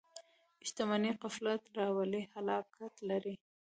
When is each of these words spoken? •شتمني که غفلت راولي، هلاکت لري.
•شتمني 0.67 1.11
که 1.15 1.19
غفلت 1.23 1.63
راولي، 1.77 2.21
هلاکت 2.35 2.93
لري. 3.09 3.35